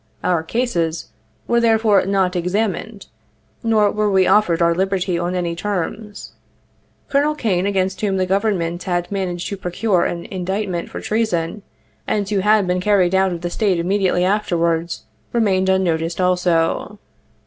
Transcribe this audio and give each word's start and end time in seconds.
Our 0.23 0.41
"cases" 0.41 1.09
were 1.47 1.59
therefore 1.59 2.07
not 2.07 2.35
"examined," 2.35 3.05
nor 3.61 3.91
were 3.91 4.09
we 4.09 4.25
offered 4.25 4.59
our 4.59 4.73
liberty 4.73 5.19
on 5.19 5.35
any 5.35 5.55
terms. 5.55 6.31
Col. 7.09 7.35
Kane, 7.35 7.67
against 7.67 8.01
whom 8.01 8.17
the 8.17 8.25
Gov 8.25 8.41
ernment 8.41 8.81
had 8.81 9.11
managed 9.11 9.47
to 9.49 9.57
procure 9.57 10.05
an 10.05 10.25
indictment 10.31 10.89
for 10.89 11.01
treason, 11.01 11.61
and 12.07 12.27
who 12.27 12.39
had 12.39 12.65
been 12.65 12.81
carried 12.81 13.13
out 13.13 13.31
of 13.31 13.41
the 13.41 13.51
State 13.51 13.77
immediately 13.77 14.25
afterwards, 14.25 15.03
remained 15.33 15.69
unnoticed, 15.69 16.19
also. 16.19 16.97